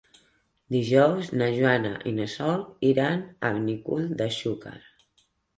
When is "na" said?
1.41-1.49, 2.21-2.27